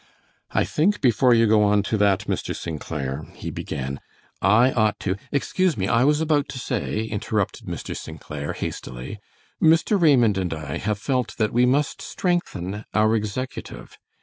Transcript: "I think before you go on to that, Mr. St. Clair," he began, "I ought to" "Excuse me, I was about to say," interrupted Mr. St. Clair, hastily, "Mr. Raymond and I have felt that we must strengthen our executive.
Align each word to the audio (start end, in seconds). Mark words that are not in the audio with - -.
"I 0.49 0.63
think 0.63 0.99
before 0.99 1.35
you 1.35 1.45
go 1.45 1.61
on 1.63 1.83
to 1.83 1.97
that, 1.97 2.21
Mr. 2.21 2.55
St. 2.55 2.81
Clair," 2.81 3.27
he 3.35 3.51
began, 3.51 3.99
"I 4.41 4.71
ought 4.71 4.99
to" 5.01 5.15
"Excuse 5.31 5.77
me, 5.77 5.87
I 5.87 6.05
was 6.05 6.19
about 6.21 6.49
to 6.49 6.57
say," 6.57 7.03
interrupted 7.03 7.67
Mr. 7.67 7.95
St. 7.95 8.19
Clair, 8.19 8.53
hastily, 8.53 9.19
"Mr. 9.61 10.01
Raymond 10.01 10.39
and 10.39 10.55
I 10.55 10.77
have 10.79 10.97
felt 10.97 11.37
that 11.37 11.53
we 11.53 11.67
must 11.67 12.01
strengthen 12.01 12.83
our 12.95 13.13
executive. 13.15 13.99